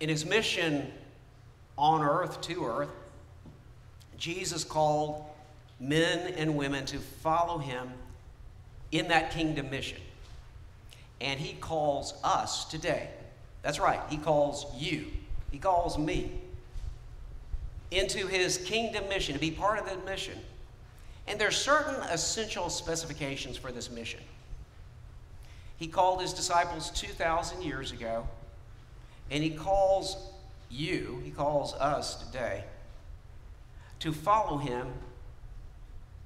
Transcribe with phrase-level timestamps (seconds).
[0.00, 0.92] In his mission
[1.78, 2.90] on earth, to earth,
[4.18, 5.24] Jesus called
[5.80, 7.90] men and women to follow him
[8.92, 9.98] in that kingdom mission.
[11.20, 13.08] And he calls us today.
[13.62, 15.06] That's right, he calls you,
[15.50, 16.30] he calls me
[17.90, 20.38] into his kingdom mission, to be part of the mission.
[21.26, 24.20] And there's certain essential specifications for this mission.
[25.78, 28.26] He called his disciples 2,000 years ago,
[29.30, 30.16] and he calls
[30.70, 32.64] you, he calls us today,
[34.00, 34.86] to follow him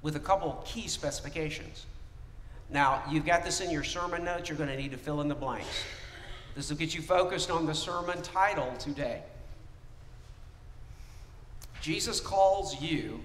[0.02, 1.86] with a couple key specifications.
[2.70, 5.28] Now, you've got this in your sermon notes, you're going to need to fill in
[5.28, 5.84] the blanks.
[6.54, 9.22] This will get you focused on the sermon title today.
[11.80, 13.20] Jesus calls you,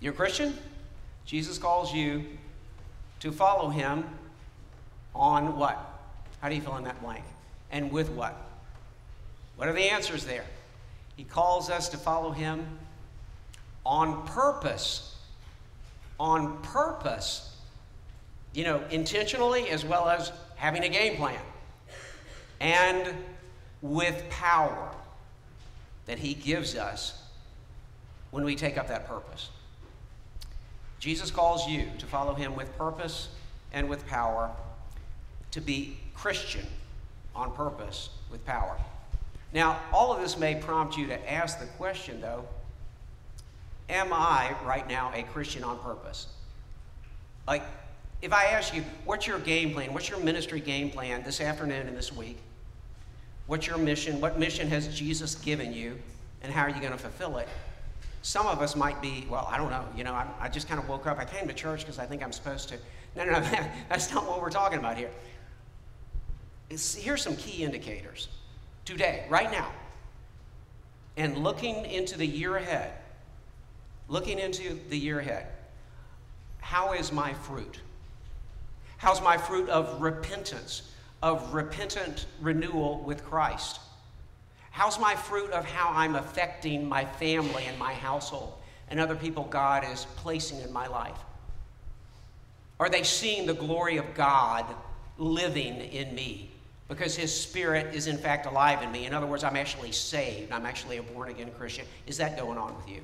[0.00, 0.56] you're a Christian?
[1.24, 2.24] Jesus calls you
[3.20, 4.04] to follow him
[5.14, 5.78] on what?
[6.40, 7.24] How do you fill in that blank?
[7.70, 8.36] And with what?
[9.56, 10.44] What are the answers there?
[11.16, 12.64] He calls us to follow him
[13.84, 15.16] on purpose.
[16.20, 17.56] On purpose.
[18.54, 21.40] You know, intentionally as well as having a game plan.
[22.60, 23.14] And
[23.82, 24.90] with power
[26.06, 27.22] that he gives us
[28.30, 29.50] when we take up that purpose.
[30.98, 33.28] Jesus calls you to follow him with purpose
[33.72, 34.50] and with power,
[35.52, 36.66] to be Christian
[37.34, 38.76] on purpose with power.
[39.52, 42.44] Now, all of this may prompt you to ask the question, though
[43.88, 46.26] Am I right now a Christian on purpose?
[47.46, 47.62] Like,
[48.20, 49.94] if I ask you, what's your game plan?
[49.94, 52.36] What's your ministry game plan this afternoon and this week?
[53.46, 54.20] What's your mission?
[54.20, 55.98] What mission has Jesus given you?
[56.42, 57.48] And how are you going to fulfill it?
[58.20, 59.84] Some of us might be, well, I don't know.
[59.96, 61.18] You know, I, I just kind of woke up.
[61.18, 62.76] I came to church because I think I'm supposed to.
[63.16, 63.40] No, no, no.
[63.88, 65.10] That's not what we're talking about here.
[66.68, 68.28] Here's some key indicators
[68.84, 69.70] today, right now,
[71.16, 72.92] and looking into the year ahead.
[74.08, 75.46] Looking into the year ahead.
[76.60, 77.80] How is my fruit?
[78.96, 80.82] How's my fruit of repentance?
[81.22, 83.80] of repentant renewal with Christ?
[84.70, 88.54] How's my fruit of how I'm affecting my family and my household
[88.90, 91.18] and other people God is placing in my life?
[92.78, 94.64] Are they seeing the glory of God
[95.16, 96.50] living in me?
[96.88, 99.06] Because His Spirit is in fact alive in me.
[99.06, 100.52] In other words, I'm actually saved.
[100.52, 101.84] I'm actually a born again Christian.
[102.06, 103.02] Is that going on with you?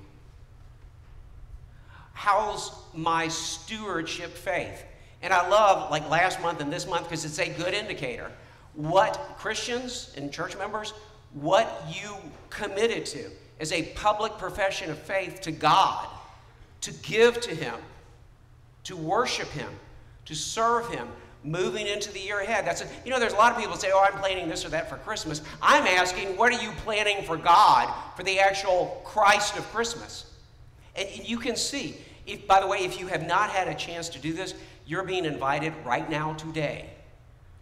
[2.14, 4.84] How's my stewardship faith?
[5.20, 8.30] And I love, like last month and this month, because it's a good indicator.
[8.74, 10.94] What Christians and church members,
[11.32, 12.14] what you
[12.50, 13.30] committed to
[13.60, 16.08] as a public profession of faith to God,
[16.82, 17.74] to give to Him,
[18.84, 19.70] to worship Him,
[20.26, 21.08] to serve Him,
[21.44, 22.66] moving into the year ahead.
[22.66, 24.70] That's a, you know, there's a lot of people say, "Oh, I'm planning this or
[24.70, 29.56] that for Christmas." I'm asking, what are you planning for God for the actual Christ
[29.56, 30.32] of Christmas?
[30.96, 31.96] And you can see.
[32.26, 34.54] If, by the way, if you have not had a chance to do this,
[34.86, 36.88] you're being invited right now, today,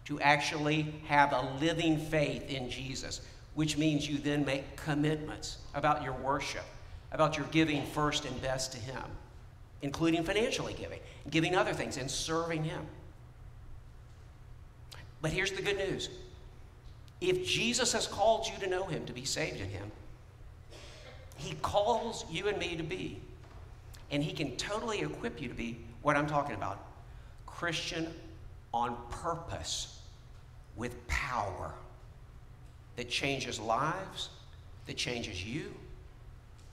[0.05, 3.21] to actually have a living faith in Jesus,
[3.55, 6.63] which means you then make commitments about your worship,
[7.11, 9.03] about your giving first and best to Him,
[9.81, 12.85] including financially giving, giving other things, and serving Him.
[15.23, 16.09] But here's the good news
[17.21, 19.89] if Jesus has called you to know Him, to be saved in Him,
[21.37, 23.19] He calls you and me to be.
[24.11, 26.85] And He can totally equip you to be what I'm talking about
[27.47, 28.13] Christian
[28.73, 30.01] on purpose
[30.75, 31.71] with power
[32.97, 34.29] that changes lives,
[34.87, 35.73] that changes you,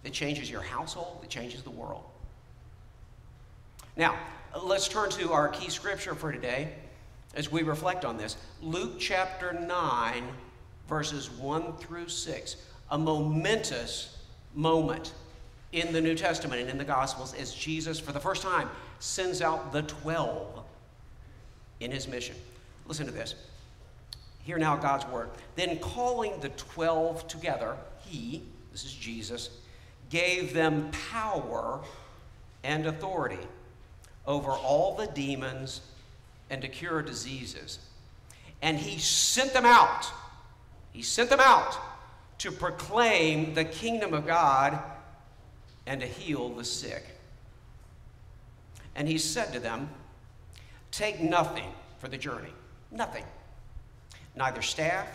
[0.03, 2.03] that changes your household, that changes the world.
[3.97, 4.19] Now,
[4.61, 6.73] let's turn to our key scripture for today
[7.35, 8.37] as we reflect on this.
[8.63, 10.25] Luke chapter 9,
[10.89, 12.57] verses 1 through 6.
[12.91, 14.19] A momentous
[14.55, 15.13] moment
[15.73, 19.41] in the New Testament and in the Gospels as Jesus, for the first time, sends
[19.41, 20.65] out the 12
[21.79, 22.35] in his mission.
[22.87, 23.35] Listen to this.
[24.43, 25.31] Hear now God's word.
[25.55, 29.51] Then calling the 12 together, he, this is Jesus,
[30.09, 31.81] gave them power
[32.65, 33.39] and authority
[34.27, 35.83] over all the demons
[36.51, 37.79] and to cure diseases.
[38.61, 40.11] And he sent them out.
[40.93, 41.79] He sent them out
[42.39, 44.79] to proclaim the kingdom of God
[45.87, 47.05] and to heal the sick.
[48.95, 49.89] And he said to them,
[50.91, 52.53] Take nothing for the journey.
[52.91, 53.25] Nothing.
[54.35, 55.07] Neither staff,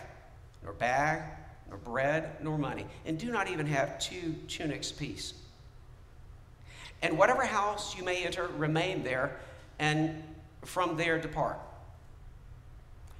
[0.63, 1.21] nor bag,
[1.67, 2.85] nor bread, nor money.
[3.05, 5.33] And do not even have two tunics apiece.
[7.01, 9.37] And whatever house you may enter, remain there,
[9.79, 10.23] and
[10.65, 11.59] from there depart.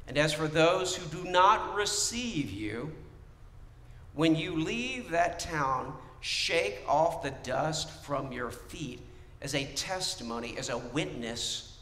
[0.07, 2.91] And as for those who do not receive you
[4.15, 9.01] When you leave that town, shake off the dust from your feet
[9.41, 11.77] as a testimony, as a witness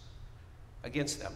[0.84, 1.34] against them.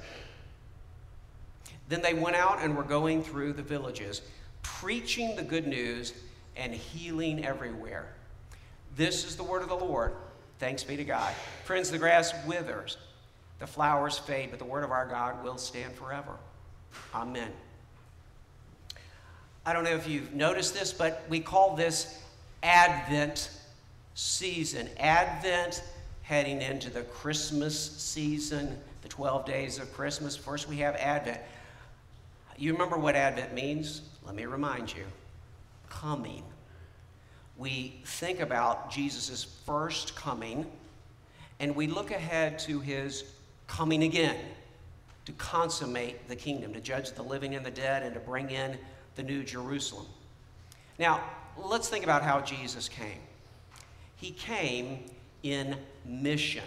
[1.87, 4.21] Then they went out and were going through the villages,
[4.63, 6.13] preaching the good news
[6.57, 8.07] and healing everywhere.
[8.95, 10.13] This is the word of the Lord.
[10.57, 11.31] Thanks be to God.
[11.63, 12.97] Friends, the grass withers,
[13.59, 16.33] the flowers fade, but the word of our God will stand forever.
[17.13, 17.51] Amen.
[19.65, 22.21] I don't know if you've noticed this, but we call this
[22.63, 23.49] Advent
[24.15, 24.89] season.
[24.97, 25.83] Advent
[26.21, 30.35] heading into the Christmas season, the 12 days of Christmas.
[30.35, 31.39] First, we have Advent.
[32.57, 34.01] You remember what Advent means?
[34.25, 35.03] Let me remind you
[35.89, 36.43] coming.
[37.57, 40.65] We think about Jesus' first coming,
[41.59, 43.23] and we look ahead to his
[43.67, 44.37] coming again
[45.25, 48.77] to consummate the kingdom, to judge the living and the dead, and to bring in
[49.15, 50.05] the new Jerusalem.
[50.97, 51.21] Now,
[51.57, 53.19] let's think about how Jesus came.
[54.15, 55.03] He came
[55.43, 56.63] in mission,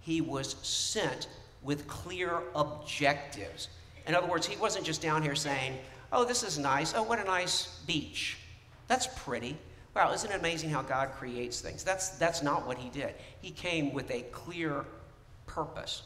[0.00, 1.28] he was sent
[1.62, 3.68] with clear objectives.
[4.06, 5.78] In other words, he wasn't just down here saying,
[6.12, 6.94] Oh, this is nice.
[6.94, 8.38] Oh, what a nice beach.
[8.86, 9.56] That's pretty.
[9.94, 11.82] Wow, isn't it amazing how God creates things?
[11.82, 13.14] That's, that's not what he did.
[13.40, 14.84] He came with a clear
[15.46, 16.02] purpose.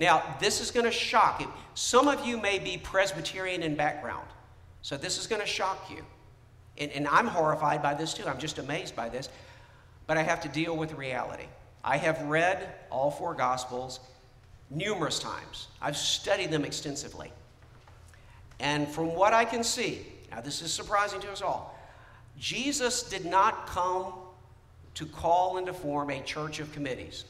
[0.00, 1.52] Now, this is going to shock you.
[1.74, 4.26] Some of you may be Presbyterian in background,
[4.80, 6.02] so this is going to shock you.
[6.78, 8.26] And, and I'm horrified by this too.
[8.26, 9.28] I'm just amazed by this.
[10.06, 11.44] But I have to deal with reality.
[11.84, 14.00] I have read all four Gospels
[14.70, 17.32] numerous times, I've studied them extensively.
[18.60, 21.76] And from what I can see, now this is surprising to us all,
[22.38, 24.12] Jesus did not come
[24.94, 27.24] to call and to form a church of committees.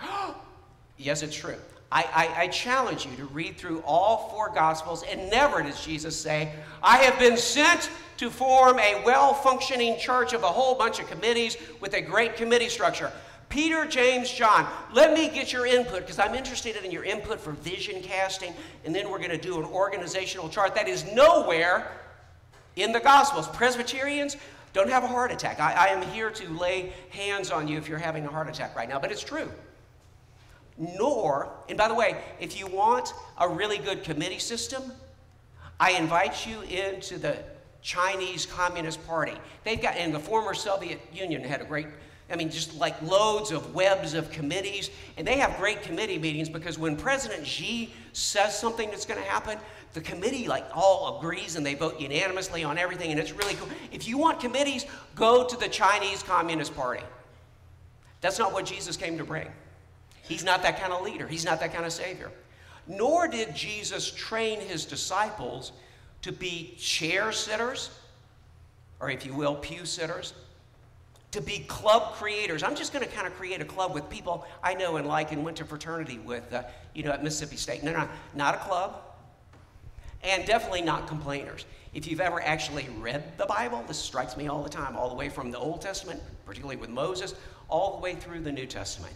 [0.96, 1.56] yes, it's true.
[1.90, 6.18] I, I, I, challenge you to read through all four Gospels, and never does Jesus
[6.18, 6.52] say,
[6.82, 11.08] I have been sent to form a well functioning church of a whole bunch of
[11.08, 13.12] committees with a great committee structure.
[13.48, 17.52] Peter, James, John, let me get your input because I'm interested in your input for
[17.52, 18.52] vision casting,
[18.84, 21.92] and then we're going to do an organizational chart that is nowhere
[22.74, 23.46] in the Gospels.
[23.48, 24.36] Presbyterians,
[24.72, 25.60] don't have a heart attack.
[25.60, 28.74] I, I am here to lay hands on you if you're having a heart attack
[28.74, 29.48] right now, but it's true.
[30.78, 34.92] Nor, and by the way, if you want a really good committee system,
[35.80, 37.36] I invite you into the
[37.82, 39.34] Chinese Communist Party.
[39.64, 41.86] They've got, and the former Soviet Union had a great
[42.28, 44.90] I mean, just like loads of webs of committees.
[45.16, 49.28] And they have great committee meetings because when President Xi says something that's going to
[49.28, 49.58] happen,
[49.92, 53.12] the committee like all agrees and they vote unanimously on everything.
[53.12, 53.68] And it's really cool.
[53.92, 57.04] If you want committees, go to the Chinese Communist Party.
[58.20, 59.48] That's not what Jesus came to bring.
[60.28, 62.30] He's not that kind of leader, he's not that kind of savior.
[62.88, 65.72] Nor did Jesus train his disciples
[66.22, 67.90] to be chair sitters,
[69.00, 70.34] or if you will, pew sitters
[71.36, 72.62] to be club creators.
[72.62, 75.32] I'm just going to kind of create a club with people I know and like
[75.32, 76.62] and went to fraternity with, uh,
[76.94, 77.82] you know, at Mississippi State.
[77.82, 79.02] No, no, not a club,
[80.22, 81.66] and definitely not complainers.
[81.92, 85.14] If you've ever actually read the Bible, this strikes me all the time, all the
[85.14, 87.34] way from the Old Testament, particularly with Moses,
[87.68, 89.12] all the way through the New Testament.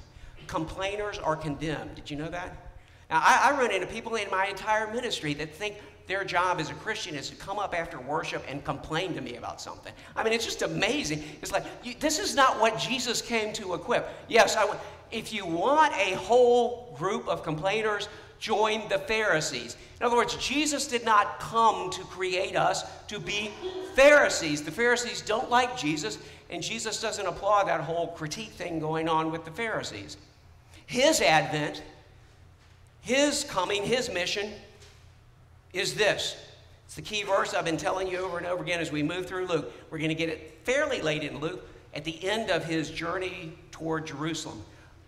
[0.51, 1.95] Complainers are condemned.
[1.95, 2.75] Did you know that?
[3.09, 5.77] Now, I, I run into people in my entire ministry that think
[6.09, 9.37] their job as a Christian is to come up after worship and complain to me
[9.37, 9.93] about something.
[10.17, 11.23] I mean, it's just amazing.
[11.41, 14.09] It's like, you, this is not what Jesus came to equip.
[14.27, 14.77] Yes, I,
[15.13, 18.09] if you want a whole group of complainers,
[18.41, 19.77] join the Pharisees.
[20.01, 23.53] In other words, Jesus did not come to create us to be
[23.95, 24.65] Pharisees.
[24.65, 26.19] The Pharisees don't like Jesus,
[26.51, 30.17] and Jesus doesn't applaud that whole critique thing going on with the Pharisees.
[30.91, 31.85] His advent,
[33.01, 34.51] his coming, his mission
[35.73, 36.37] is this.
[36.85, 39.27] It's the key verse I've been telling you over and over again as we move
[39.27, 39.73] through Luke.
[39.89, 43.57] We're going to get it fairly late in Luke at the end of his journey
[43.71, 44.65] toward Jerusalem.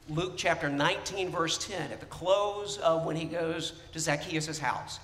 [0.08, 5.00] Luke chapter 19, verse 10, at the close of when he goes to Zacchaeus' house.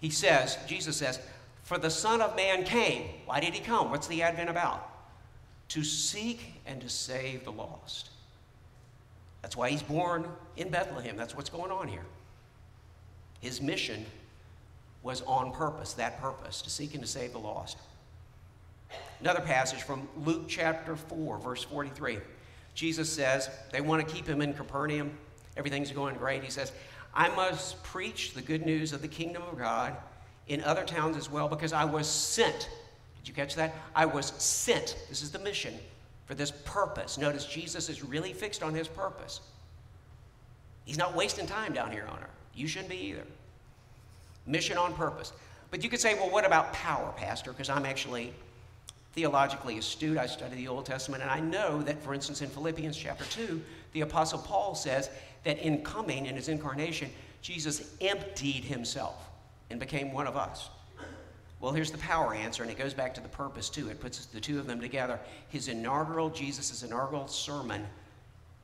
[0.00, 1.18] He says, Jesus says,
[1.64, 3.08] For the Son of Man came.
[3.24, 3.90] Why did he come?
[3.90, 4.88] What's the advent about?
[5.70, 8.10] To seek and to save the lost.
[9.42, 11.16] That's why he's born in Bethlehem.
[11.16, 12.04] That's what's going on here.
[13.40, 14.06] His mission
[15.02, 17.76] was on purpose, that purpose, to seek and to save the lost.
[19.20, 22.18] Another passage from Luke chapter 4, verse 43.
[22.74, 25.10] Jesus says, they want to keep him in Capernaum.
[25.56, 26.42] Everything's going great.
[26.44, 26.72] He says,
[27.14, 29.96] I must preach the good news of the kingdom of God
[30.46, 32.70] in other towns as well because I was sent.
[33.20, 33.74] Did you catch that?
[33.94, 34.96] I was sent.
[35.08, 35.78] This is the mission
[36.32, 37.18] for this purpose.
[37.18, 39.42] Notice Jesus is really fixed on his purpose.
[40.86, 42.30] He's not wasting time down here on earth.
[42.54, 43.24] You shouldn't be either.
[44.46, 45.34] Mission on purpose.
[45.70, 47.52] But you could say, well, what about power, Pastor?
[47.52, 48.32] Because I'm actually
[49.12, 50.16] theologically astute.
[50.16, 53.60] I study the Old Testament, and I know that, for instance, in Philippians chapter 2,
[53.92, 55.10] the Apostle Paul says
[55.44, 57.10] that in coming, in his incarnation,
[57.42, 59.28] Jesus emptied himself
[59.68, 60.70] and became one of us.
[61.62, 63.88] Well, here's the power answer, and it goes back to the purpose too.
[63.88, 65.20] It puts the two of them together.
[65.48, 67.86] His inaugural, Jesus' inaugural sermon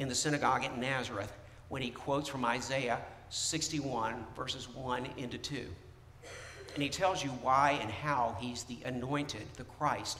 [0.00, 1.33] in the synagogue at Nazareth,
[1.69, 3.00] when he quotes from Isaiah
[3.31, 5.64] 61, verses 1 into 2.
[6.75, 10.19] And he tells you why and how he's the anointed, the Christ.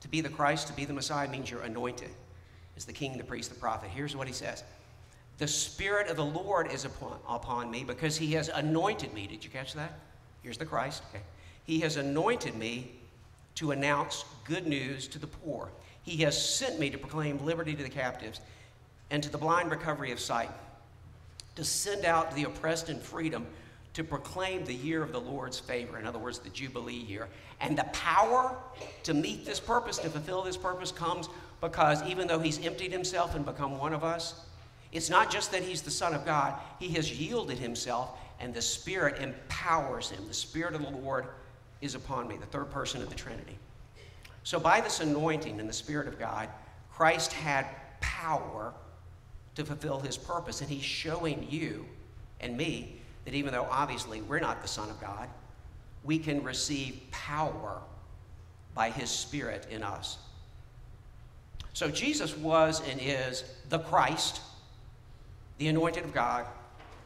[0.00, 2.10] To be the Christ, to be the Messiah means you're anointed
[2.76, 3.88] as the king, the priest, the prophet.
[3.94, 4.64] Here's what he says
[5.38, 9.28] The Spirit of the Lord is upon, upon me because he has anointed me.
[9.28, 9.96] Did you catch that?
[10.42, 11.04] Here's the Christ.
[11.10, 11.22] Okay.
[11.66, 12.92] He has anointed me
[13.56, 15.68] to announce good news to the poor.
[16.02, 18.40] He has sent me to proclaim liberty to the captives
[19.10, 20.50] and to the blind recovery of sight,
[21.56, 23.46] to send out the oppressed in freedom,
[23.94, 27.28] to proclaim the year of the Lord's favor, in other words, the Jubilee year.
[27.60, 28.56] And the power
[29.04, 31.28] to meet this purpose, to fulfill this purpose, comes
[31.60, 34.44] because even though he's emptied himself and become one of us,
[34.92, 38.62] it's not just that he's the Son of God, he has yielded himself, and the
[38.62, 40.26] Spirit empowers him.
[40.28, 41.26] The Spirit of the Lord
[41.80, 43.58] is upon me, the third person of the Trinity.
[44.44, 46.48] So, by this anointing and the Spirit of God,
[46.92, 47.66] Christ had
[48.00, 48.72] power
[49.56, 50.60] to fulfill his purpose.
[50.60, 51.84] And he's showing you
[52.40, 55.28] and me that even though obviously we're not the Son of God,
[56.04, 57.80] we can receive power
[58.74, 60.18] by his Spirit in us.
[61.72, 64.40] So Jesus was and is the Christ,
[65.58, 66.46] the anointed of God,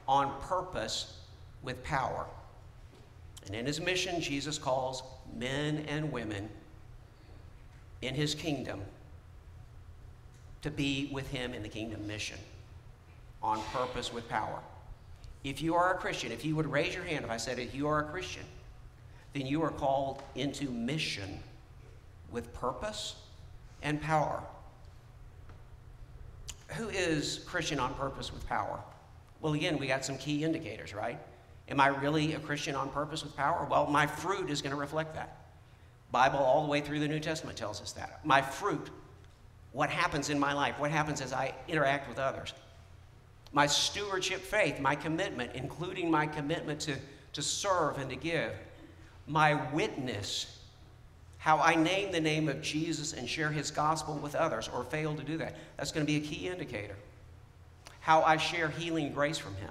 [0.06, 1.16] on purpose
[1.62, 2.26] with power.
[3.50, 5.02] And in his mission, Jesus calls
[5.35, 6.49] men and women
[8.00, 8.80] in his kingdom
[10.62, 12.38] to be with him in the kingdom mission
[13.42, 14.61] on purpose with power.
[15.42, 17.75] If you are a Christian, if you would raise your hand if I said if
[17.75, 18.45] you are a Christian,
[19.33, 21.40] then you are called into mission
[22.30, 23.16] with purpose
[23.83, 24.45] and power.
[26.76, 28.78] Who is Christian on purpose with power?
[29.40, 31.19] Well, again, we got some key indicators, right?
[31.70, 33.66] Am I really a Christian on purpose with power?
[33.70, 35.36] Well, my fruit is going to reflect that.
[36.10, 38.24] Bible all the way through the New Testament tells us that.
[38.24, 38.90] My fruit
[39.72, 42.52] what happens in my life, what happens as I interact with others.
[43.52, 46.96] My stewardship faith, my commitment, including my commitment to,
[47.34, 48.52] to serve and to give.
[49.26, 50.58] My witness,
[51.38, 55.14] how I name the name of Jesus and share his gospel with others or fail
[55.14, 55.56] to do that.
[55.76, 56.96] That's going to be a key indicator.
[58.00, 59.70] How I share healing grace from him.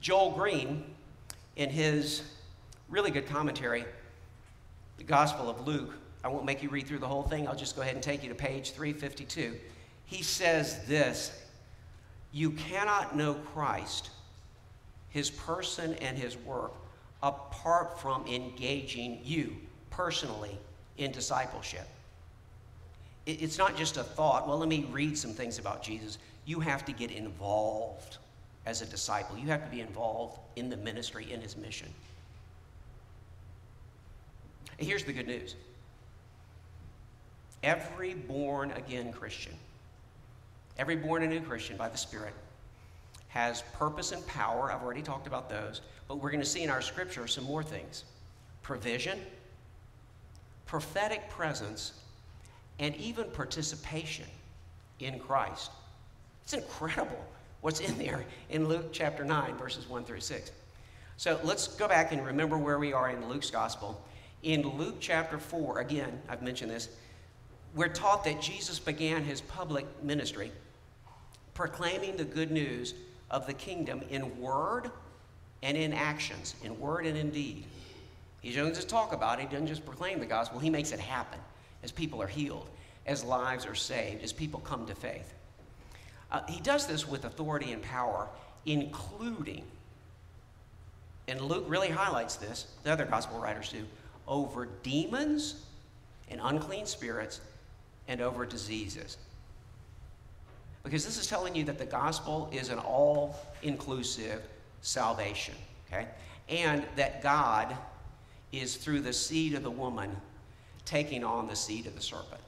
[0.00, 0.84] Joel Green,
[1.56, 2.22] in his
[2.88, 3.84] really good commentary,
[4.96, 7.48] the Gospel of Luke, I won't make you read through the whole thing.
[7.48, 9.56] I'll just go ahead and take you to page 352.
[10.04, 11.46] He says this
[12.32, 14.10] You cannot know Christ,
[15.10, 16.72] his person, and his work
[17.22, 19.56] apart from engaging you
[19.90, 20.56] personally
[20.96, 21.86] in discipleship.
[23.26, 26.18] It's not just a thought, well, let me read some things about Jesus.
[26.46, 28.18] You have to get involved
[28.68, 31.88] as a disciple, you have to be involved in the ministry, in his mission.
[34.78, 35.56] And here's the good news
[37.62, 39.54] Every born again Christian,
[40.78, 42.34] every born a new Christian by the Spirit,
[43.28, 44.70] has purpose and power.
[44.70, 47.62] I've already talked about those, but we're going to see in our scripture some more
[47.62, 48.04] things
[48.62, 49.18] provision,
[50.66, 51.94] prophetic presence,
[52.78, 54.26] and even participation
[55.00, 55.70] in Christ.
[56.44, 57.24] It's incredible
[57.60, 60.52] what's in there in Luke chapter 9, verses 1 through 6.
[61.16, 64.00] So let's go back and remember where we are in Luke's gospel.
[64.42, 66.88] In Luke chapter 4, again, I've mentioned this,
[67.74, 70.52] we're taught that Jesus began his public ministry
[71.54, 72.94] proclaiming the good news
[73.32, 74.92] of the kingdom in word
[75.62, 77.64] and in actions, in word and in deed.
[78.40, 81.00] He doesn't just talk about it, he doesn't just proclaim the gospel, he makes it
[81.00, 81.40] happen
[81.82, 82.68] as people are healed,
[83.06, 85.34] as lives are saved, as people come to faith.
[86.30, 88.28] Uh, he does this with authority and power,
[88.66, 89.64] including,
[91.26, 93.84] and Luke really highlights this, the other gospel writers do,
[94.26, 95.64] over demons
[96.30, 97.40] and unclean spirits
[98.08, 99.16] and over diseases.
[100.82, 104.42] Because this is telling you that the gospel is an all inclusive
[104.80, 105.54] salvation,
[105.86, 106.06] okay?
[106.48, 107.76] And that God
[108.52, 110.14] is through the seed of the woman
[110.84, 112.40] taking on the seed of the serpent.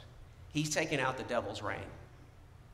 [0.53, 1.79] He's taking out the devil's reign.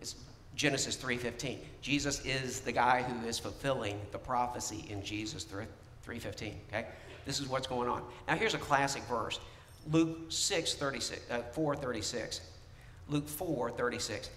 [0.00, 0.14] It's
[0.56, 1.58] Genesis 3:15.
[1.82, 6.86] Jesus is the guy who is fulfilling the prophecy in Genesis 3:15, okay?
[7.24, 8.02] This is what's going on.
[8.26, 9.38] Now here's a classic verse.
[9.90, 12.40] Luke 6, 36, uh, 4, 36.
[13.08, 14.30] Luke 4 36.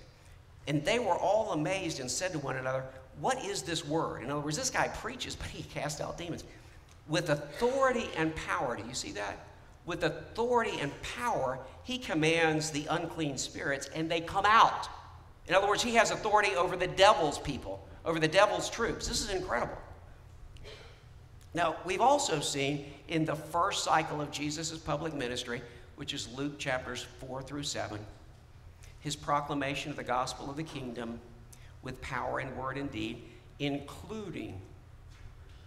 [0.68, 2.84] And they were all amazed and said to one another,
[3.20, 4.22] What is this word?
[4.22, 6.44] In other words, this guy preaches, but he casts out demons
[7.08, 8.76] with authority and power.
[8.76, 9.40] Do you see that?
[9.90, 14.88] with authority and power, he commands the unclean spirits and they come out.
[15.50, 19.08] In other words, he has authority over the devil's people, over the devil's troops.
[19.08, 19.78] This is incredible.
[21.56, 25.64] Now, we've also seen in the first cycle of Jesus' public ministry,
[25.96, 28.00] which is Luke chapters 4 through 7,
[29.00, 31.20] his proclamation of the gospel of the kingdom
[31.82, 33.24] with power and word and deed,
[33.58, 34.62] including,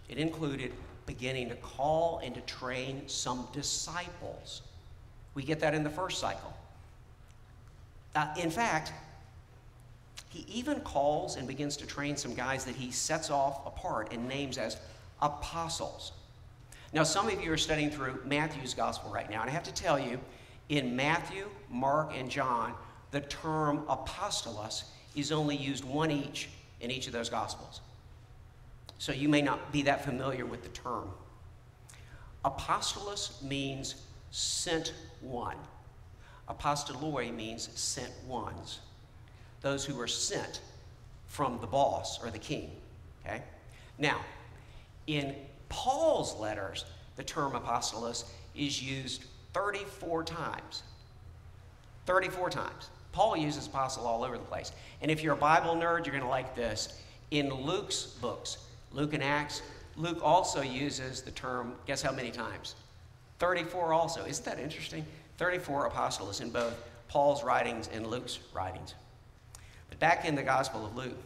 [0.07, 0.71] it included
[1.05, 4.61] beginning to call and to train some disciples.
[5.33, 6.55] We get that in the first cycle.
[8.15, 8.93] Uh, in fact,
[10.33, 14.27] he even calls and begins to train some guys that he sets off apart and
[14.27, 14.77] names as
[15.21, 16.11] apostles.
[16.91, 19.73] Now, some of you are studying through Matthew's gospel right now, and I have to
[19.73, 20.19] tell you,
[20.69, 22.73] in Matthew, Mark, and John,
[23.11, 24.85] the term apostolos
[25.15, 26.49] is only used one each
[26.81, 27.81] in each of those gospels.
[28.97, 31.11] So you may not be that familiar with the term.
[32.43, 33.95] Apostolos means
[34.31, 35.57] sent one.
[36.49, 38.79] Apostoloi means sent ones.
[39.63, 40.61] Those who are sent
[41.25, 42.69] from the boss or the king.
[43.25, 43.41] Okay?
[43.97, 44.19] Now,
[45.07, 45.35] in
[45.69, 50.83] Paul's letters, the term apostolos is used 34 times.
[52.05, 52.89] 34 times.
[53.11, 54.71] Paul uses apostle all over the place.
[55.01, 57.01] And if you're a Bible nerd, you're going to like this.
[57.31, 58.57] In Luke's books,
[58.91, 59.61] Luke and Acts,
[59.95, 62.75] Luke also uses the term, guess how many times?
[63.39, 64.25] 34 also.
[64.25, 65.05] Isn't that interesting?
[65.37, 66.75] 34 apostolos in both
[67.07, 68.95] Paul's writings and Luke's writings.
[69.99, 71.17] Back in the Gospel of Luke,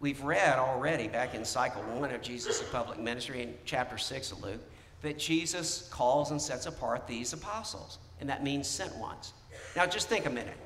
[0.00, 4.42] we've read already back in cycle one of Jesus' public ministry in chapter 6 of
[4.42, 4.60] Luke
[5.02, 9.34] that Jesus calls and sets apart these apostles, and that means sent ones.
[9.76, 10.56] Now, just think a minute.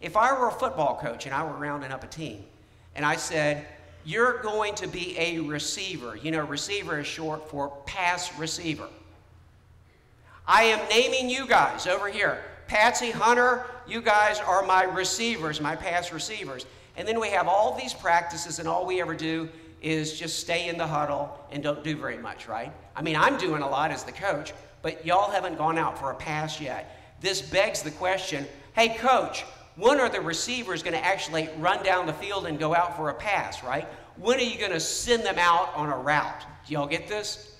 [0.00, 2.44] If I were a football coach and I were rounding up a team,
[2.94, 3.66] and I said,
[4.04, 6.16] You're going to be a receiver.
[6.16, 8.88] You know, receiver is short for pass receiver.
[10.46, 12.42] I am naming you guys over here.
[12.68, 16.66] Patsy, Hunter, you guys are my receivers, my pass receivers.
[16.98, 19.48] And then we have all these practices, and all we ever do
[19.80, 22.70] is just stay in the huddle and don't do very much, right?
[22.94, 26.10] I mean, I'm doing a lot as the coach, but y'all haven't gone out for
[26.10, 27.16] a pass yet.
[27.20, 32.06] This begs the question hey, coach, when are the receivers going to actually run down
[32.06, 33.88] the field and go out for a pass, right?
[34.16, 36.44] When are you going to send them out on a route?
[36.66, 37.57] Do y'all get this?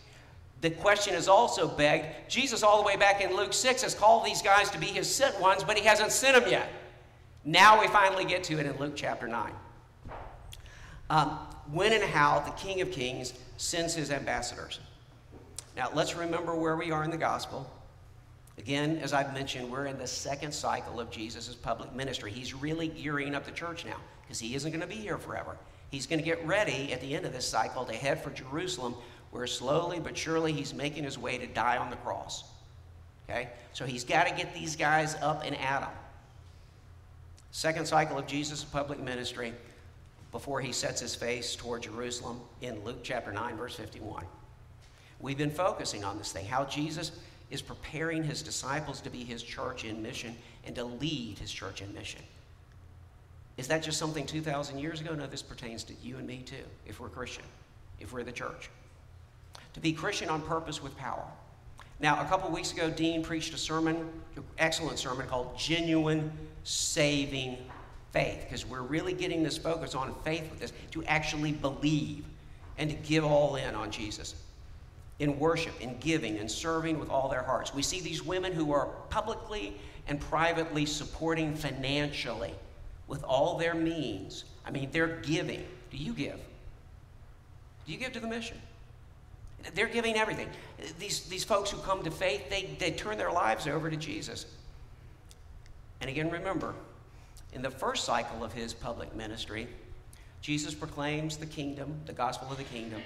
[0.60, 2.06] The question is also begged.
[2.28, 5.12] Jesus, all the way back in Luke 6, has called these guys to be his
[5.12, 6.68] sent ones, but he hasn't sent them yet.
[7.44, 9.52] Now we finally get to it in Luke chapter 9.
[11.10, 11.38] Um,
[11.70, 14.80] when and how the King of Kings sends his ambassadors.
[15.76, 17.70] Now let's remember where we are in the gospel.
[18.58, 22.32] Again, as I've mentioned, we're in the second cycle of Jesus' public ministry.
[22.32, 25.56] He's really gearing up the church now because he isn't going to be here forever.
[25.90, 28.94] He's going to get ready at the end of this cycle to head for Jerusalem,
[29.30, 32.44] where slowly but surely he's making his way to die on the cross.
[33.28, 33.48] Okay?
[33.72, 35.90] So he's got to get these guys up and at them.
[37.50, 39.52] Second cycle of Jesus' public ministry
[40.32, 44.24] before he sets his face toward Jerusalem in Luke chapter 9, verse 51.
[45.20, 47.12] We've been focusing on this thing, how Jesus
[47.50, 50.36] is preparing his disciples to be his church in mission
[50.66, 52.20] and to lead his church in mission.
[53.56, 55.14] Is that just something 2,000 years ago?
[55.14, 57.44] No, this pertains to you and me too, if we're Christian,
[57.98, 58.70] if we're the church.
[59.78, 61.22] To be Christian on purpose with power.
[62.00, 64.10] Now, a couple weeks ago, Dean preached a sermon,
[64.58, 66.32] excellent sermon called Genuine
[66.64, 67.58] Saving
[68.10, 72.24] Faith, because we're really getting this focus on faith with this, to actually believe
[72.76, 74.34] and to give all in on Jesus
[75.20, 77.72] in worship, in giving, and serving with all their hearts.
[77.72, 79.76] We see these women who are publicly
[80.08, 82.54] and privately supporting financially
[83.06, 84.42] with all their means.
[84.66, 85.64] I mean, they're giving.
[85.92, 86.40] Do you give?
[87.86, 88.60] Do you give to the mission?
[89.74, 90.48] They're giving everything.
[90.98, 94.46] These, these folks who come to faith, they, they turn their lives over to Jesus.
[96.00, 96.74] And again, remember,
[97.52, 99.68] in the first cycle of his public ministry,
[100.40, 103.02] Jesus proclaims the kingdom, the gospel of the kingdom,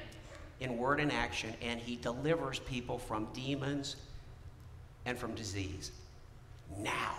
[0.61, 3.97] in word and action, and he delivers people from demons
[5.07, 5.91] and from disease.
[6.79, 7.15] Now,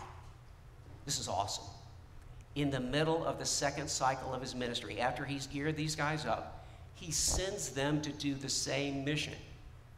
[1.06, 1.66] this is awesome.
[2.56, 6.26] In the middle of the second cycle of his ministry, after he's geared these guys
[6.26, 6.63] up,
[6.96, 9.34] he sends them to do the same mission.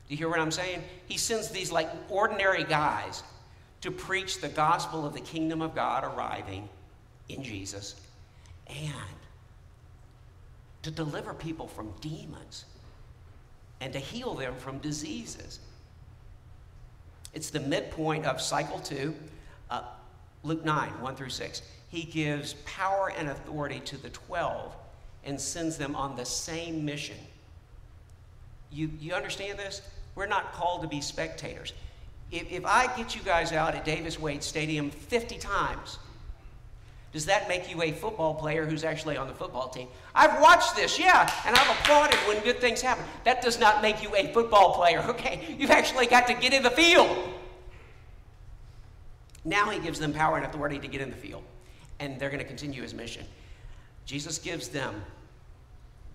[0.08, 0.84] Do you hear what I'm saying?
[1.08, 3.24] He sends these like ordinary guys
[3.82, 6.68] to preach the gospel of the kingdom of God arriving
[7.30, 7.96] in Jesus
[8.68, 8.94] and
[10.84, 12.66] to deliver people from demons
[13.82, 15.60] and to heal them from diseases.
[17.34, 19.14] It's the midpoint of cycle two,
[19.70, 19.84] uh,
[20.44, 21.62] Luke 9, 1 through 6.
[21.90, 24.76] He gives power and authority to the 12
[25.26, 27.18] and sends them on the same mission.
[28.72, 29.82] You, you understand this?
[30.16, 31.74] We're not called to be spectators.
[32.32, 35.98] If, if I get you guys out at Davis Wade Stadium 50 times,
[37.12, 39.88] does that make you a football player who's actually on the football team?
[40.14, 43.06] I've watched this, yeah, and I've applauded when good things happen.
[43.24, 45.56] That does not make you a football player, okay?
[45.58, 47.18] You've actually got to get in the field.
[49.46, 51.44] Now he gives them power and authority to get in the field,
[52.00, 53.26] and they're going to continue his mission.
[54.06, 55.02] Jesus gives them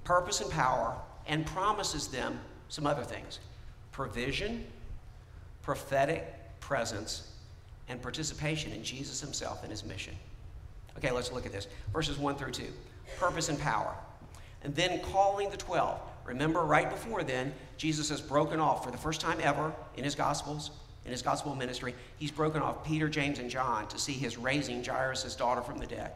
[0.05, 3.41] purpose and power and promises them some other things
[3.93, 4.65] provision,
[5.63, 7.33] prophetic presence,
[7.89, 10.15] and participation in Jesus himself and his mission.
[10.97, 11.67] Okay, let's look at this.
[11.93, 12.65] Verses 1 through 2.
[13.19, 13.95] Purpose and power.
[14.63, 15.99] And then calling the 12.
[16.25, 20.15] Remember, right before then, Jesus has broken off for the first time ever in his
[20.15, 20.71] Gospels,
[21.05, 24.85] in his gospel ministry, he's broken off Peter, James, and John to see his raising
[24.85, 26.13] Jairus' daughter from the dead.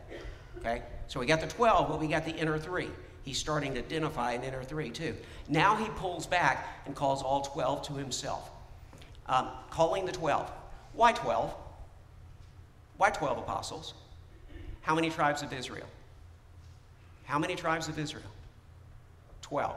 [0.59, 0.83] Okay?
[1.09, 2.91] So we got the 12, but we got the inner three.
[3.25, 5.15] He's starting to identify an inner three, too.
[5.49, 8.51] Now he pulls back and calls all 12 to himself.
[9.27, 10.51] Um, calling the 12.
[10.93, 11.55] Why 12?
[12.99, 13.95] Why 12 apostles?
[14.83, 15.87] How many tribes of Israel?
[17.25, 18.31] How many tribes of Israel?
[19.41, 19.75] 12.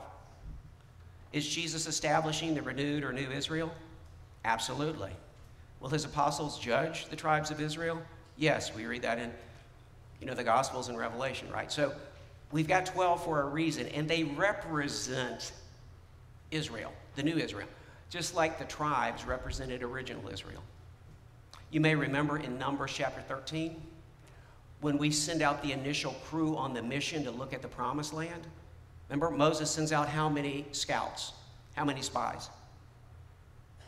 [1.31, 3.73] Is Jesus establishing the renewed or new Israel?
[4.43, 5.11] Absolutely.
[5.79, 8.01] Will his apostles judge the tribes of Israel?
[8.35, 9.31] Yes, we read that in
[10.19, 11.71] you know the Gospels and Revelation, right?
[11.71, 11.93] So
[12.51, 15.51] we've got 12 for a reason, and they represent
[16.51, 17.67] Israel, the new Israel,
[18.09, 20.63] just like the tribes represented original Israel.
[21.71, 23.81] You may remember in Numbers chapter 13,
[24.81, 28.13] when we send out the initial crew on the mission to look at the promised
[28.13, 28.45] land.
[29.09, 31.33] Remember, Moses sends out how many scouts?
[31.75, 32.49] How many spies?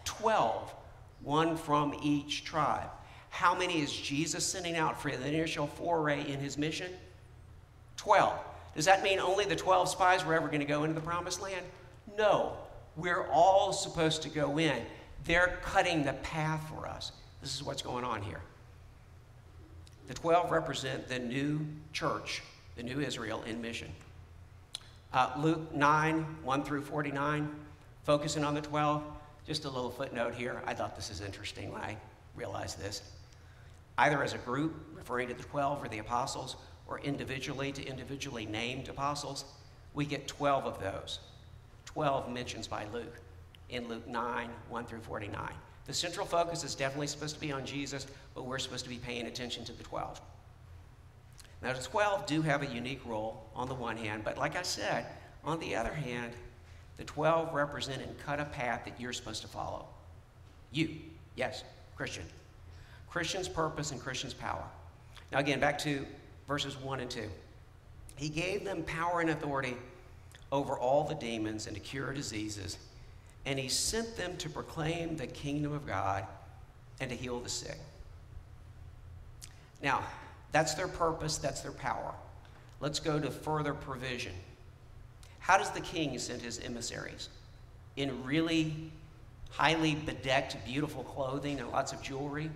[0.05, 0.73] 12,
[1.21, 2.89] one from each tribe.
[3.29, 6.91] How many is Jesus sending out for the initial foray in his mission?
[7.97, 8.33] 12.
[8.75, 11.41] Does that mean only the 12 spies were ever going to go into the promised
[11.41, 11.65] land?
[12.17, 12.53] No.
[12.95, 14.81] We're all supposed to go in.
[15.25, 17.11] They're cutting the path for us.
[17.41, 18.41] This is what's going on here.
[20.07, 22.41] The 12 represent the new church,
[22.75, 23.89] the new Israel in mission.
[25.13, 27.49] Uh, Luke 9, 1 through 49,
[28.03, 29.03] focusing on the 12.
[29.45, 30.61] Just a little footnote here.
[30.65, 31.95] I thought this is interesting when I
[32.35, 33.01] realized this.
[33.97, 36.55] Either as a group, referring to the 12 or the apostles,
[36.89, 39.45] or individually to individually named apostles,
[39.93, 41.19] we get 12 of those.
[41.85, 43.19] 12 mentions by Luke
[43.69, 45.49] in Luke 9, 1 through 49.
[45.85, 48.97] The central focus is definitely supposed to be on Jesus, but we're supposed to be
[48.97, 50.21] paying attention to the 12.
[51.61, 54.61] Now, the 12 do have a unique role on the one hand, but like I
[54.61, 55.05] said,
[55.43, 56.33] on the other hand,
[56.97, 59.85] the 12 represent and cut a path that you're supposed to follow.
[60.71, 60.89] You,
[61.35, 61.63] yes,
[61.95, 62.25] Christian.
[63.09, 64.63] Christian's purpose and Christian's power.
[65.31, 66.05] Now, again, back to
[66.49, 67.29] verses 1 and 2.
[68.17, 69.77] He gave them power and authority
[70.51, 72.77] over all the demons and to cure diseases
[73.45, 76.25] and he sent them to proclaim the kingdom of God
[76.99, 77.77] and to heal the sick.
[79.81, 80.03] Now,
[80.51, 82.13] that's their purpose, that's their power.
[82.79, 84.33] Let's go to further provision.
[85.39, 87.29] How does the king send his emissaries?
[87.95, 88.91] In really
[89.51, 92.51] highly bedecked, beautiful clothing and lots of jewelry,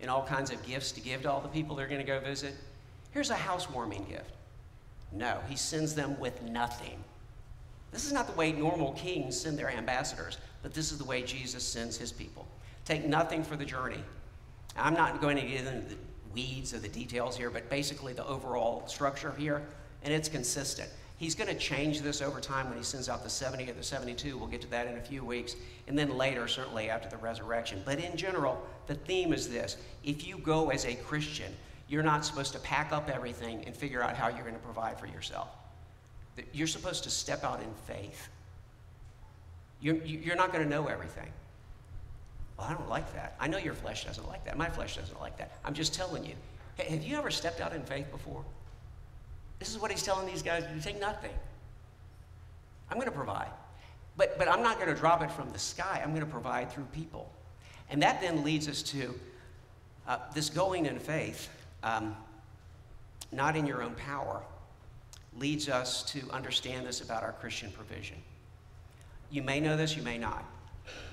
[0.00, 2.20] and all kinds of gifts to give to all the people they're going to go
[2.20, 2.54] visit?
[3.12, 4.30] Here's a housewarming gift.
[5.12, 7.02] No, he sends them with nothing.
[7.90, 11.22] This is not the way normal kings send their ambassadors, but this is the way
[11.22, 12.46] Jesus sends his people.
[12.84, 14.02] Take nothing for the journey.
[14.76, 15.96] I'm not going to get into the
[16.32, 19.62] weeds of the details here, but basically the overall structure here,
[20.04, 20.88] and it's consistent.
[21.20, 23.82] He's going to change this over time when he sends out the 70 or the
[23.82, 24.38] 72.
[24.38, 25.54] We'll get to that in a few weeks.
[25.86, 27.82] And then later, certainly after the resurrection.
[27.84, 31.52] But in general, the theme is this if you go as a Christian,
[31.90, 34.98] you're not supposed to pack up everything and figure out how you're going to provide
[34.98, 35.48] for yourself.
[36.52, 38.28] You're supposed to step out in faith.
[39.80, 41.28] You're, you're not going to know everything.
[42.56, 43.34] Well, I don't like that.
[43.40, 44.56] I know your flesh doesn't like that.
[44.56, 45.50] My flesh doesn't like that.
[45.64, 46.34] I'm just telling you.
[46.76, 48.44] Hey, have you ever stepped out in faith before?
[49.58, 51.32] This is what he's telling these guys you take nothing.
[52.88, 53.50] I'm going to provide.
[54.16, 56.00] But, but I'm not going to drop it from the sky.
[56.02, 57.30] I'm going to provide through people.
[57.90, 59.14] And that then leads us to
[60.06, 61.48] uh, this going in faith,
[61.82, 62.16] um,
[63.32, 64.42] not in your own power,
[65.38, 68.16] leads us to understand this about our Christian provision.
[69.30, 70.44] You may know this, you may not.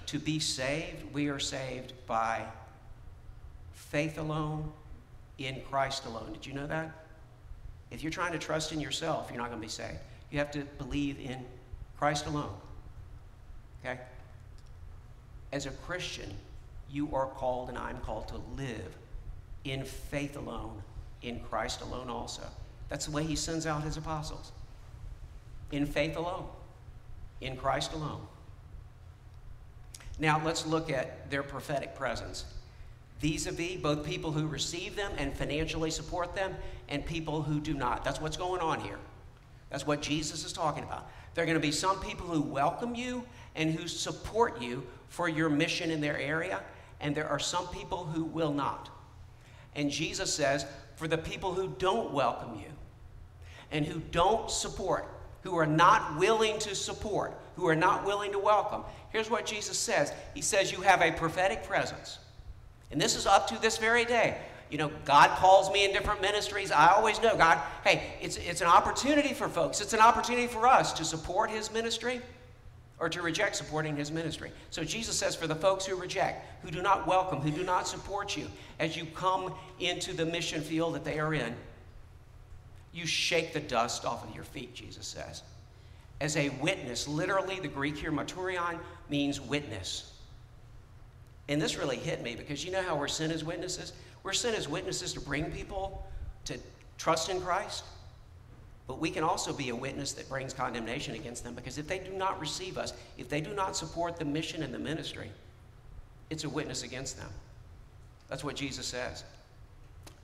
[0.07, 2.45] To be saved, we are saved by
[3.73, 4.71] faith alone,
[5.37, 6.33] in Christ alone.
[6.33, 6.91] Did you know that?
[7.91, 9.99] If you're trying to trust in yourself, you're not going to be saved.
[10.31, 11.45] You have to believe in
[11.97, 12.53] Christ alone.
[13.85, 13.99] Okay?
[15.51, 16.33] As a Christian,
[16.89, 18.97] you are called, and I'm called to live
[19.63, 20.81] in faith alone,
[21.21, 22.43] in Christ alone also.
[22.89, 24.51] That's the way he sends out his apostles.
[25.71, 26.45] In faith alone,
[27.41, 28.21] in Christ alone.
[30.19, 32.45] Now let's look at their prophetic presence
[33.19, 36.55] vis a vis both people who receive them and financially support them
[36.89, 38.03] and people who do not.
[38.03, 38.99] That's what's going on here.
[39.69, 41.09] That's what Jesus is talking about.
[41.33, 43.23] There are going to be some people who welcome you
[43.55, 46.61] and who support you for your mission in their area,
[47.01, 48.89] and there are some people who will not.
[49.77, 50.65] And Jesus says,
[50.97, 52.71] for the people who don't welcome you
[53.71, 55.07] and who don't support,
[55.43, 59.77] who are not willing to support, who are not willing to welcome, here's what Jesus
[59.77, 62.17] says He says, You have a prophetic presence.
[62.91, 64.37] And this is up to this very day.
[64.69, 66.71] You know, God calls me in different ministries.
[66.71, 69.79] I always know, God, hey, it's, it's an opportunity for folks.
[69.79, 72.21] It's an opportunity for us to support His ministry
[72.99, 74.51] or to reject supporting His ministry.
[74.69, 77.87] So Jesus says, for the folks who reject, who do not welcome, who do not
[77.87, 78.47] support you,
[78.79, 81.55] as you come into the mission field that they are in,
[82.93, 85.43] you shake the dust off of your feet, Jesus says.
[86.19, 88.79] As a witness, literally, the Greek here, marturion,
[89.09, 90.13] means witness.
[91.47, 93.93] And this really hit me because you know how we're sent as witnesses?
[94.23, 96.05] We're sent as witnesses to bring people
[96.45, 96.57] to
[96.97, 97.83] trust in Christ.
[98.87, 101.99] But we can also be a witness that brings condemnation against them because if they
[101.99, 105.29] do not receive us, if they do not support the mission and the ministry,
[106.29, 107.29] it's a witness against them.
[108.29, 109.23] That's what Jesus says.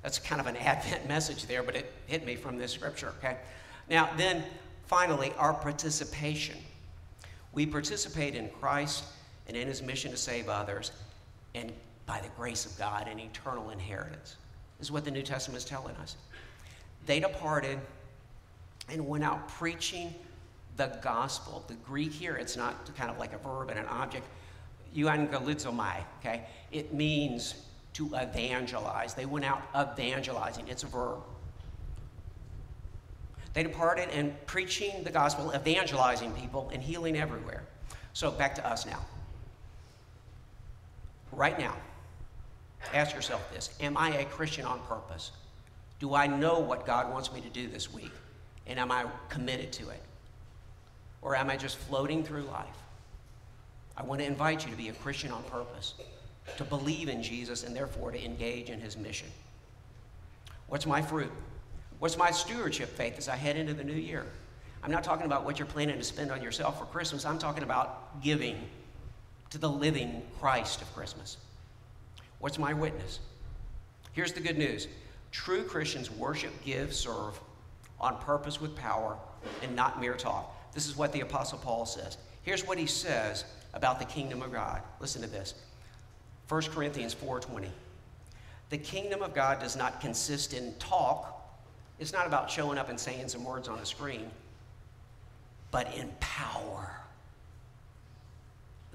[0.01, 3.37] That's kind of an Advent message there, but it hit me from this scripture, okay?
[3.89, 4.43] Now, then,
[4.85, 6.57] finally, our participation.
[7.53, 9.03] We participate in Christ
[9.47, 10.91] and in his mission to save others,
[11.53, 11.71] and
[12.05, 14.37] by the grace of God, an eternal inheritance.
[14.79, 16.17] Is what the New Testament is telling us.
[17.05, 17.79] They departed
[18.89, 20.13] and went out preaching
[20.77, 21.63] the gospel.
[21.67, 24.25] The Greek here, it's not kind of like a verb and an object.
[24.95, 26.45] Euangelizomai, okay?
[26.71, 27.55] It means
[27.93, 29.13] to evangelize.
[29.13, 30.67] They went out evangelizing.
[30.67, 31.19] It's a verb.
[33.53, 37.63] They departed and preaching the gospel, evangelizing people, and healing everywhere.
[38.13, 38.99] So back to us now.
[41.31, 41.75] Right now,
[42.93, 45.31] ask yourself this Am I a Christian on purpose?
[45.99, 48.11] Do I know what God wants me to do this week?
[48.67, 50.01] And am I committed to it?
[51.21, 52.67] Or am I just floating through life?
[53.95, 55.93] I want to invite you to be a Christian on purpose,
[56.57, 59.27] to believe in Jesus and therefore to engage in his mission.
[60.67, 61.31] What's my fruit?
[61.99, 64.25] What's my stewardship faith as I head into the new year?
[64.81, 67.23] I'm not talking about what you're planning to spend on yourself for Christmas.
[67.25, 68.57] I'm talking about giving
[69.51, 71.37] to the living Christ of Christmas.
[72.39, 73.19] What's my witness?
[74.11, 74.87] Here's the good news
[75.31, 77.39] true Christians worship, give, serve
[78.03, 79.17] on purpose with power
[79.63, 80.55] and not mere talk.
[80.73, 82.17] This is what the Apostle Paul says.
[82.43, 84.81] Here's what he says about the kingdom of God.
[84.99, 85.55] Listen to this
[86.49, 87.71] 1 Corinthians 4:20.
[88.69, 91.41] The kingdom of God does not consist in talk.
[91.99, 94.29] It's not about showing up and saying some words on a screen,
[95.71, 96.91] but in power.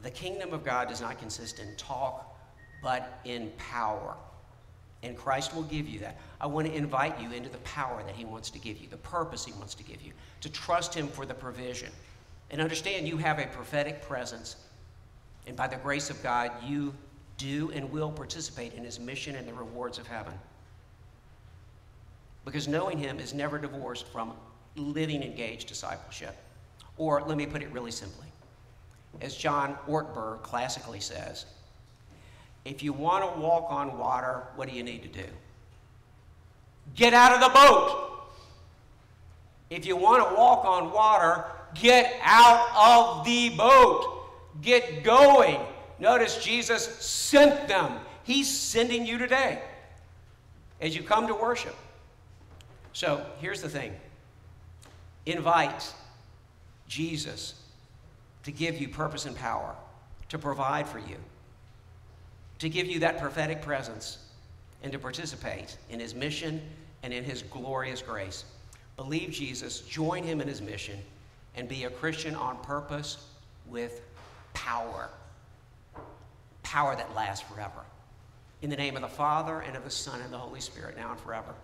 [0.02, 2.36] The kingdom of God does not consist in talk,
[2.82, 4.16] but in power.
[5.02, 6.18] And Christ will give you that.
[6.40, 8.96] I want to invite you into the power that He wants to give you, the
[8.96, 11.90] purpose He wants to give you, to trust Him for the provision.
[12.50, 14.56] And understand you have a prophetic presence.
[15.46, 16.94] And by the grace of God, you
[17.36, 20.34] do and will participate in His mission and the rewards of heaven.
[22.44, 24.32] Because knowing Him is never divorced from
[24.74, 26.36] living engaged discipleship.
[26.96, 28.26] Or let me put it really simply.
[29.20, 31.46] As John Ortberg classically says,
[32.68, 35.24] if you want to walk on water, what do you need to do?
[36.94, 38.28] Get out of the boat.
[39.70, 44.22] If you want to walk on water, get out of the boat.
[44.60, 45.58] Get going.
[45.98, 48.00] Notice Jesus sent them.
[48.22, 49.62] He's sending you today
[50.82, 51.74] as you come to worship.
[52.92, 53.94] So here's the thing
[55.24, 55.94] invite
[56.86, 57.54] Jesus
[58.42, 59.74] to give you purpose and power,
[60.28, 61.16] to provide for you
[62.58, 64.18] to give you that prophetic presence
[64.82, 66.60] and to participate in his mission
[67.02, 68.44] and in his glorious grace.
[68.96, 70.98] Believe Jesus, join him in his mission,
[71.54, 73.28] and be a Christian on purpose
[73.66, 74.02] with
[74.54, 75.08] power.
[76.62, 77.84] Power that lasts forever.
[78.62, 81.12] In the name of the Father, and of the Son, and the Holy Spirit, now
[81.12, 81.54] and forever.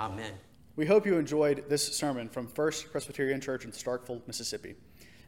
[0.00, 0.32] Amen.
[0.74, 4.74] We hope you enjoyed this sermon from First Presbyterian Church in Starkville, Mississippi.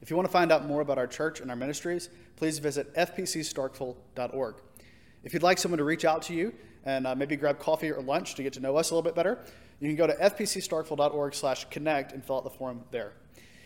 [0.02, 2.92] If you want to find out more about our church and our ministries, please visit
[2.94, 4.54] fpcstarkville.org.
[5.22, 6.54] If you'd like someone to reach out to you
[6.84, 9.14] and uh, maybe grab coffee or lunch to get to know us a little bit
[9.14, 9.38] better,
[9.80, 13.12] you can go to fpcstarkville.org slash connect and fill out the form there.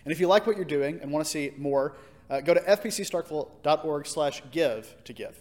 [0.04, 1.96] And if you like what you're doing and want to see more,
[2.28, 5.38] uh, go to fpcstarkville.org slash give to give.